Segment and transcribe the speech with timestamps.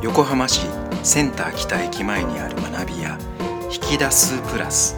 [0.00, 0.60] 横浜市
[1.02, 3.18] センター北駅前にある学び屋
[3.64, 4.96] 引き出すプラス。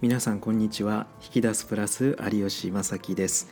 [0.00, 1.08] 皆さんこんにちは。
[1.20, 3.48] 引き出すプラス有吉正樹です。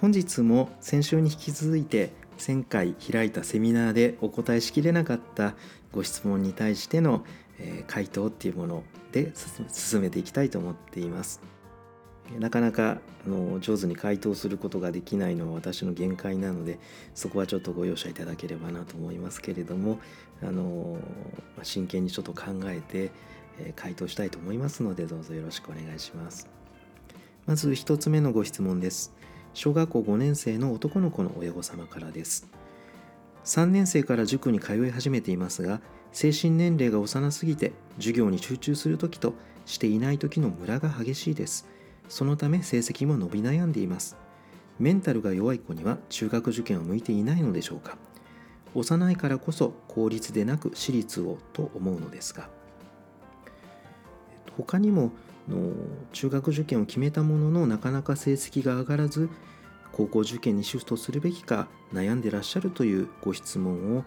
[0.00, 5.56] 本日も先週に引き続いて1000回開いたセミナーでお答えしきれなかった
[5.90, 7.24] ご質問に対しての
[7.88, 9.32] 回答っていうもので
[9.72, 11.55] 進めていきたいと思っています。
[12.38, 16.78] なかなかあの上手に回答することができないのは私の限界なので
[17.14, 19.98] そこはちょっとご容赦いただければなと思いますけれども
[20.42, 20.98] あの
[21.62, 23.10] 真剣にちょっと考えて
[23.74, 26.48] 回答したいと思いますのでどうぞよろしくお願いします。
[27.46, 29.14] まず1つ目のご質問です。
[29.54, 32.48] 小学校5年生の男の子の親御様からです。
[33.44, 35.80] 3年生から塾に通い始めていますが
[36.12, 41.75] 精神年齢が幼すぎて授業に集中する時としていない時のムラが激しいです。
[42.08, 44.16] そのため成績も伸び悩んでいます。
[44.78, 47.96] メンタルが弱い子には中学受験を向いていないのでしょうか。
[48.74, 52.48] 幼いからこそ公立でなく私立をと思うのですが。
[54.56, 55.12] 他にも
[55.48, 55.72] の
[56.12, 59.28] 中学受験を決めたもののなかなか成績が上がらず
[59.92, 64.04] 高校受験にシフトするべきか悩んでらっしゃるというご質問を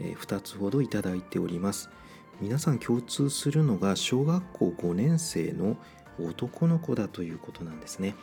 [0.00, 1.90] 2つほどいただいております。
[2.40, 5.76] 皆さん共通するのが小学校5年生の
[6.18, 8.14] 男の子だということなんですね。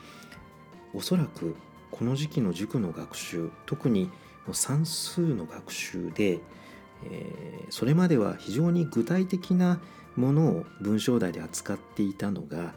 [0.94, 1.56] おそらく
[1.92, 4.10] この時期の塾の学習特に
[4.52, 6.40] 算数の学習で、
[7.06, 9.80] えー、それまでは非常に具体的な
[10.16, 12.74] ものを文章題で扱っていたのが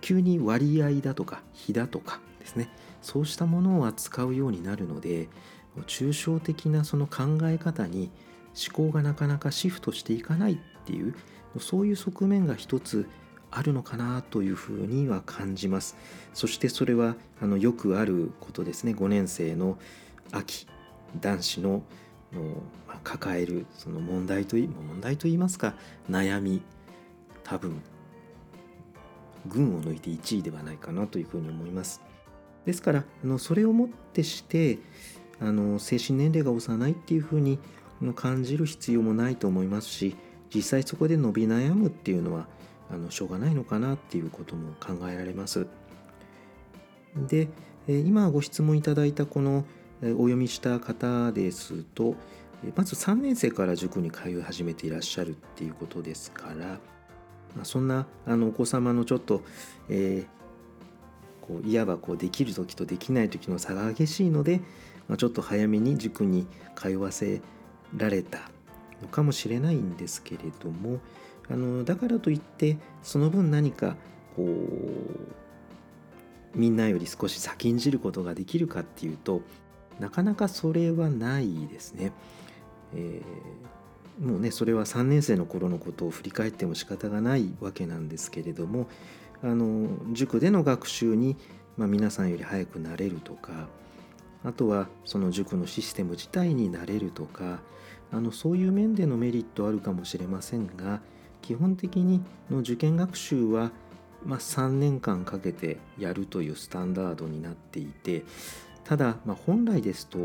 [0.00, 2.68] 急に割合だとか比だとかですね。
[3.00, 5.28] そうしたものを扱うようになるので
[5.86, 8.10] 抽象的なその考え方に
[8.54, 11.14] 思考がなかなかシフトしていかないっていう
[11.58, 13.08] そういう側面が一つ
[13.52, 15.96] あるのかなというふうには感じます。
[16.34, 18.92] そしてそれはあのよくあることですね。
[18.92, 19.78] 5年生の
[20.32, 20.66] 秋
[21.20, 21.82] 男子の
[22.32, 22.62] の
[23.04, 25.74] 抱えるその問題とい問題といいますか
[26.10, 26.62] 悩み
[27.44, 27.82] 多分
[29.46, 32.00] 群を抜いて1位ではないかなというふうに思います。
[32.64, 34.78] ですからあのそれをもってして
[35.40, 37.58] あの精神年齢が幼いっていうふうに
[38.14, 40.16] 感じる必要もないと思いますし
[40.54, 42.46] 実際そこで伸び悩むっていうのは
[42.92, 45.66] あのしょうがないのかなっていうことも考えられます。
[47.16, 47.48] で
[47.88, 49.64] 今ご質問いただいたこの
[50.02, 52.14] お読みした方ですと
[52.76, 59.42] まず3年生から塾に通い始めていらっしゃるっていうことですからそんなあのお子様のちょっと、
[59.88, 64.60] えー、こういわばこうできる時とできない時の差が激しいので、
[65.08, 67.40] まあ、ちょっと早めに塾に通わせ
[67.96, 68.38] られた
[69.02, 71.00] のかもしれないんですけれども
[71.50, 73.96] あのだからといってその分何か
[74.36, 74.48] こう
[76.54, 79.42] みんなより少し先んじることができるかっていうと
[79.98, 82.12] なかなかそれはないですね。
[82.94, 88.86] えー、もうねそれは3年生の頃のことを振り返っても仕方がないわけなんですけれども
[89.42, 91.36] あの塾での学習に、
[91.76, 93.68] まあ、皆さんより早くなれるとか
[94.44, 97.60] あとはその塾のシステム自体になれるとか
[98.12, 101.00] あのそういう面でのメリットあるかもしれませんが
[101.42, 103.70] 基本的にの受験学習は、
[104.24, 108.24] まあ、3年間かけてやるというスタンダードになっていて
[108.84, 110.18] ただ、まあ、本来ですと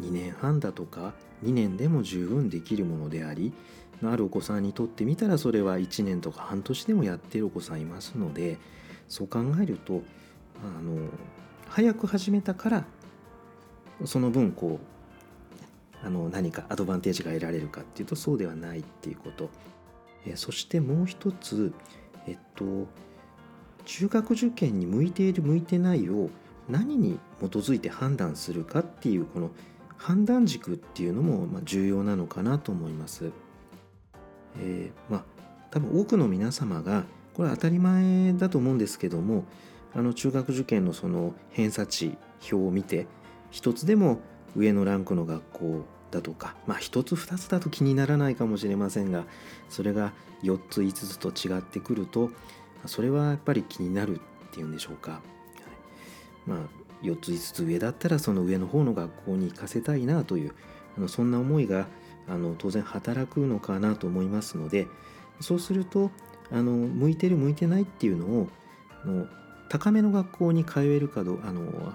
[0.00, 1.14] 2年半だとか
[1.44, 3.52] 2年でも十分できるものであり
[4.02, 8.58] あるお子さんにとってみたらそれは1年とか半年でもやってるお子さんいますので
[9.08, 10.02] そう考えると
[10.62, 11.08] あの
[11.68, 12.84] 早く始めたから
[14.04, 14.78] その分こ
[16.02, 19.50] うあの何かアドバンテージが得られるかっていうとそうではないっていうこと。
[20.28, 21.72] えそしてもう一つ
[22.26, 22.86] えっと
[23.84, 26.30] 中学受験に向いている向いてないを
[26.68, 29.50] 何に基づいて判断するかっていうこの
[29.96, 33.32] 判断軸っていうのも重要なのかなと思います。
[34.60, 35.24] えー、まあ
[35.70, 39.44] 多分多くの皆様がこれは当たり前だと思うんですけども
[39.94, 43.06] あの中学受験のその偏差値表を見て
[43.50, 44.20] 一つでも
[44.56, 49.24] 上のランクの学校だとかまあ一つ二つだと気にならないかもしれませんが
[49.68, 50.12] それが
[50.42, 52.30] 4つ5つと違ってくると
[52.86, 54.20] それはやっぱり気になるっ
[54.52, 55.20] ていうんでしょうか。
[56.46, 56.58] まあ、
[57.02, 60.54] 4つ5つ上だったらその上の方の学校に行かせたいなという
[60.96, 61.86] あのそんな思いが
[62.26, 64.86] あの当然働くのかなと思いますので
[65.40, 66.10] そうすると
[66.50, 68.48] あの向いてる向いてないっていうのを
[69.04, 69.26] の
[69.68, 71.92] 高めの学校に通えるかどうあの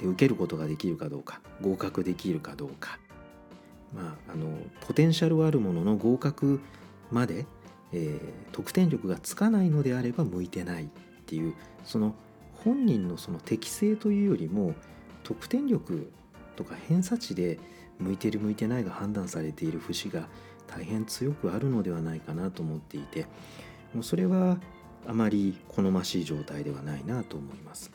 [0.00, 2.98] 受けることができるかどうか合格できるかどうか、
[3.96, 6.60] まあ、あのポテンシャルはあるものの合格
[7.10, 7.46] まで、
[7.92, 8.20] えー、
[8.52, 10.88] 得点力がつかないのであれば向いてないっ
[11.24, 11.54] ていう
[11.84, 12.14] その
[12.52, 14.74] 本人のその適性というよりも
[15.22, 16.12] 得点力
[16.56, 17.58] とか偏差値で
[17.98, 20.28] 向いてる向いてないが判断されている節が
[20.66, 23.26] 大変強くあるのではないかなと思っていて
[23.94, 24.58] もうそれは
[25.06, 27.92] あまり好ましい状態ではないなと思います。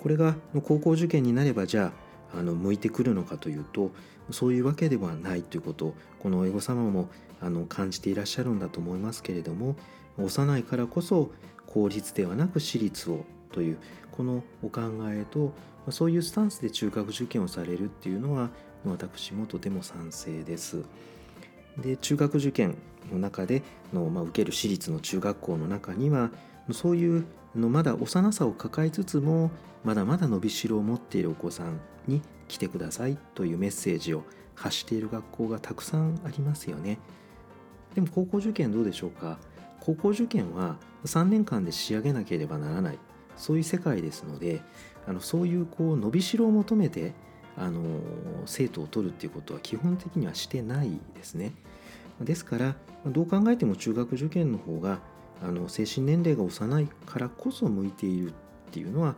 [0.00, 1.92] これが高校受験になればじゃ
[2.34, 3.90] ああの向いてくるのかというと
[4.30, 7.08] そういうわけではないということこの親御様も
[7.40, 9.76] あの感じていらっしゃるんだと思いますけれども
[10.18, 11.30] 幼いからこそ
[11.66, 13.78] 公立ではなく私立をという
[14.12, 15.52] このお考えと
[15.90, 18.50] そういうスタンスで中学受験をされるっていうのは
[18.86, 20.82] 私もとても賛成です。
[21.78, 22.76] で中学受験
[23.12, 23.62] の中で
[23.92, 26.30] の、まあ、受ける私立の中学校の中には
[26.72, 27.26] そういう
[27.56, 29.50] のまだ幼さを抱えつつも
[29.82, 34.24] まだまだ伸びしろを持っているお子さんに来てくださいというメッセージを
[34.54, 36.98] 発している学校がたくさんありますよね。
[37.94, 39.38] でも高校受験どうでしょうか？
[39.80, 42.98] 高校受験は3年間で仕上げなければならない
[43.36, 44.62] そういう世界ですので
[45.06, 47.12] あのそういうこう伸びしろを求めて
[47.56, 47.82] あの
[48.46, 51.52] 生徒を取るっていうことは基本的にはしてないですね。
[52.20, 52.76] ですから
[53.06, 55.00] どう考えても中学受験の方が
[55.42, 58.32] あの精神年齢が幼いからこそ向いているっ
[58.70, 59.16] ていうのは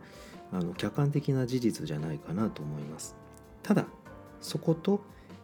[0.51, 3.15] あの客観的な事実じゃないかなと思います。
[3.63, 3.85] ただ
[4.39, 5.01] そこと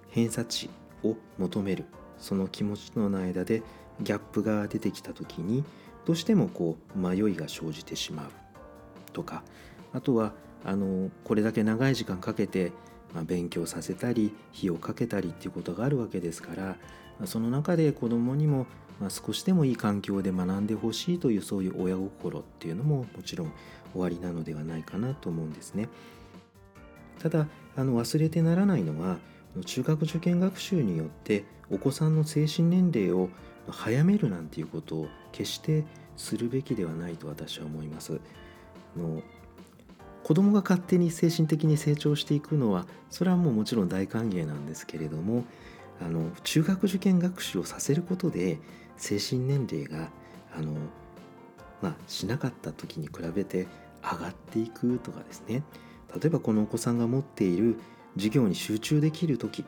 [0.09, 0.69] 偏差値
[1.03, 1.85] を求める
[2.17, 3.63] その気持ちとの間で
[4.01, 5.63] ギャップが出てきた時に
[6.05, 8.29] どうしてもこう迷いが生じてしまう
[9.11, 9.43] とか
[9.93, 10.33] あとは
[10.65, 12.71] あのこれだけ長い時間かけて、
[13.13, 16.77] まあ、勉強させたり費をかけたりっていうことがあるわけですから
[17.25, 18.65] その中で子どもにも、
[19.03, 23.51] まあ、少しでもいい環境で学んでほしいというそういう親心っていうのももちろん
[23.91, 25.89] 終わりなのではないかなと思うんですね。
[27.19, 29.17] ただあの忘れてならないのは
[29.65, 33.27] 中学受験学習によってお子さんの精神年齢を
[33.67, 35.83] 早めるなんていうことを決して
[36.15, 38.21] するべきではないと私は思います。
[38.95, 39.21] の
[40.23, 45.43] 子供が勝手に精神的に成長していくのはそれはもうもちろん大歓迎なんですけれども
[46.01, 48.59] あの中学受験学習をさせることで
[48.97, 50.09] 精神年齢が
[50.55, 50.73] あの、
[51.81, 53.67] まあ、しなかった時に比べて
[54.01, 55.63] 上がっていくとかですね。
[56.15, 57.79] 例えばこのお子さんが持っている
[58.15, 59.65] 授業に集中できる時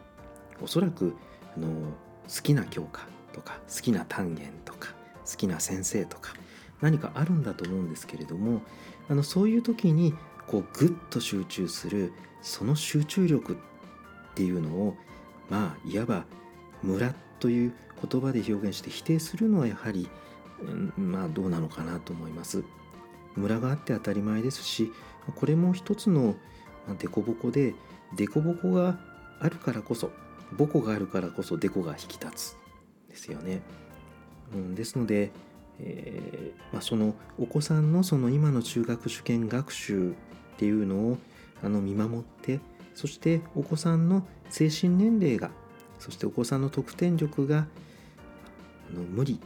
[0.62, 1.16] おそらく
[1.58, 4.94] あの好きな教科とか好きな単元とか
[5.30, 6.34] 好きな先生とか
[6.82, 8.62] 何かあるんだと思うんですけれども
[9.10, 10.14] あのそういう時に
[10.48, 13.56] こうグッと集中するその集中力っ
[14.36, 14.96] ていうのを
[15.50, 16.26] まあいわば
[16.84, 20.10] 村という言葉で表現して否定するのはやはり、
[20.62, 22.64] うん、まあどうなのかなと思います。
[23.36, 24.94] 村があって当たり前ですし
[25.36, 26.36] これも一つの
[27.00, 27.76] 凸凹で
[28.16, 28.98] 凸凹が
[29.40, 30.12] あるからこそ
[30.58, 32.58] 母子があるからこそ凸が引き立つ
[33.10, 33.62] ですよね。
[34.54, 35.32] うん、ですので、
[35.80, 40.14] えーまあ、そのお子さんのその今の中学受験学習っ
[40.58, 41.18] ていうのを
[41.64, 42.60] あの見守って
[42.94, 45.50] そしてお子さんの精神年齢が
[46.00, 47.68] そしてお子さんの得点力が
[48.94, 49.40] の無理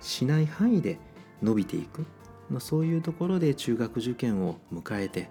[0.00, 0.98] しない範囲で
[1.42, 2.04] 伸びていく、
[2.50, 5.28] まあ、そういうところで中学受験を迎えて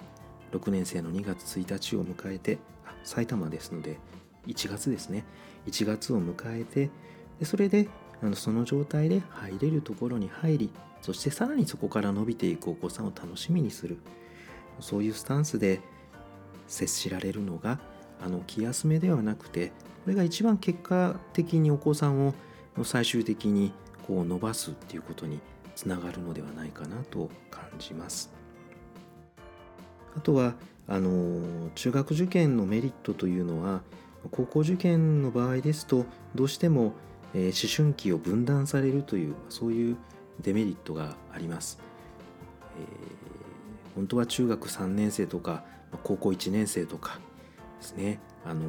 [0.51, 2.59] 6年生の2月1日を迎えて
[3.03, 3.99] 埼玉ですので
[4.47, 5.25] 1月ですね。
[5.67, 6.89] 1月を迎えて
[7.39, 7.87] でそれで
[8.21, 10.69] あのその状態で入れるところに入り
[11.01, 13.97] そしてさらにそこから伸びていくお子さんを楽しみにする。
[14.79, 15.81] そういうスタンスで
[16.67, 17.79] 接しられるのが
[18.19, 22.33] あの気休めではなくてこれが一番結果的にお子さんを
[22.83, 23.71] 最終的に
[24.07, 25.39] こう伸ばすっていうことに
[25.75, 28.33] つながるのではないかなと感じます。
[30.15, 30.55] あとは
[30.87, 33.81] あの中学受験のメリットというのは
[34.31, 36.93] 高校受験の場合ですとどうしても、
[37.33, 39.97] えー、思春期を分断されるというそういう
[40.41, 41.79] デメリットがあります。
[42.77, 45.63] えー、本当は中学3年生とか
[46.03, 47.19] 高校1年生とか
[47.79, 48.63] ですねあの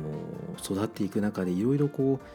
[0.63, 2.27] 育っていく中でいろいろこう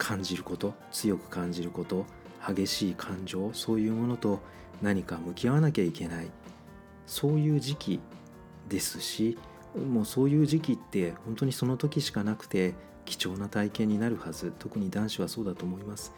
[0.00, 2.06] 感じること強く感じること
[2.48, 4.40] 激しい感情そういうものと
[4.80, 6.30] 何か向き合わなきゃいけない。
[7.06, 8.00] そういう時期
[8.68, 9.36] ですし
[9.74, 14.52] もうそういう時期って本当にその時しかなくて貴重な体験になるはず。
[14.58, 16.14] 特に男子はそうだと思います。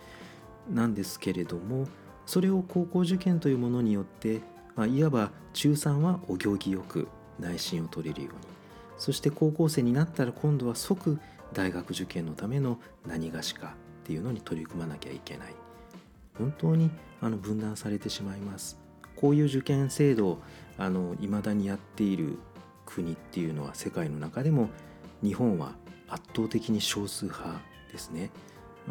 [0.70, 1.88] なんですけれども
[2.24, 4.42] それを高校受験というものによって、
[4.76, 7.08] まあ、いわば中3はお行儀よく
[7.40, 8.38] 内心を取れるように。
[8.96, 11.18] そして高校生になったら今度は即
[11.52, 15.54] 大学受験のための何がしかっていうのに取り組まなきゃいけない。
[16.38, 16.90] 本当に
[17.20, 18.78] あの分断されてしまいます。
[19.16, 20.38] こういう受験制度を
[21.20, 22.38] いまだにやっている
[22.86, 24.70] 国っていうのは世界の中でも
[25.22, 25.74] 日本は
[26.08, 27.60] 圧倒的に少数派
[27.92, 28.30] ですね。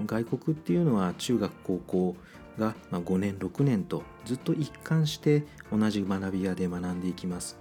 [0.06, 2.16] 外国っていうのは中学高校
[2.58, 7.58] が5年6年とずっと一貫して同じ学び屋で学んでいきます。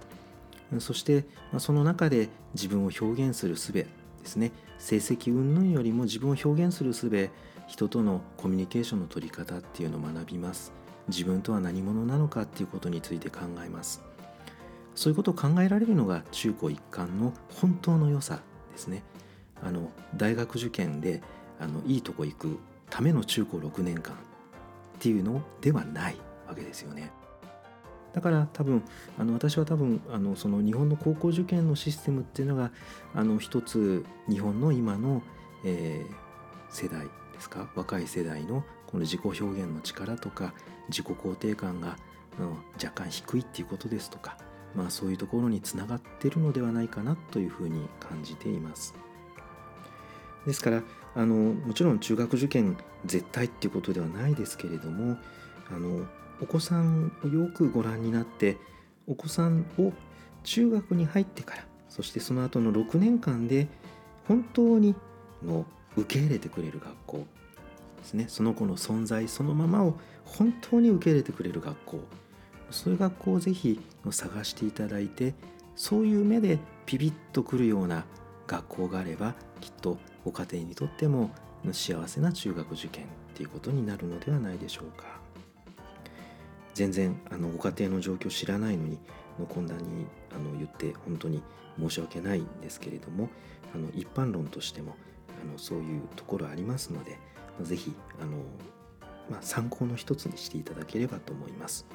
[0.79, 1.25] そして
[1.57, 3.73] その中で自分を表現する術
[4.21, 4.51] ですね。
[4.77, 7.29] 成績云々よりも自分を表現する術
[7.67, 10.73] 人とのコミュニケーションの取り方っていうのを学びます。
[11.07, 14.03] 自分とは何者なのかっていうことについて考えます。
[14.95, 19.03] そういうことを考えられるのが中高一貫の本当の良さですね。
[19.63, 21.21] あの大学受験で
[21.59, 22.59] あのいいとこ行く
[22.89, 24.17] ための中高6年間っ
[24.99, 27.11] ていうのではないわけですよね。
[28.13, 28.83] だから多分
[29.17, 32.71] あの私は多分あのその日本の高校受験のシステムっていうのが
[33.13, 35.21] あの一つ日本の今の、
[35.63, 36.13] えー、
[36.69, 37.69] 世代ですか？
[37.75, 40.53] 若い世代のこの自己表現の力とか
[40.89, 41.97] 自己肯定感が
[42.73, 44.37] 若干低いっていうことですとか、
[44.75, 48.93] まあ、そういうところにつながってるのではないかなというふうに感じています。
[50.45, 50.81] ですから
[51.13, 55.17] あのもちろん中学受験絶対っていうことではないですけれども
[55.69, 56.05] あの
[56.41, 58.57] お子さんをよくご覧になって
[59.07, 59.93] お子さんを
[60.43, 63.67] 中学に入ってからそしてその後の6年間で
[64.27, 64.95] 本当に
[65.43, 67.17] の受け入れてくれる学校
[67.97, 68.25] ですね。
[68.27, 71.99] その子の存在そのままを本当に受け入れてくれる学校。
[72.69, 73.79] そういう学校をぜひ
[74.09, 75.35] 探していただいて
[75.75, 78.05] そういう目でピピッとくるような
[78.47, 81.31] 学校があればきっとご家庭にとっても
[81.73, 85.20] 幸せな中学受験っていうことになるのではないでしょうか。
[86.73, 88.99] 全然あのご家庭の状況知らないのに
[89.39, 91.41] の懇談にあの言って本当に
[91.79, 93.29] 申し訳ないんですけれども
[93.73, 94.95] あの一般論としても
[95.41, 97.17] あのそういうところありますので
[97.61, 97.93] 是非、
[99.29, 101.85] まあ、参考の一つにしていただければと思います。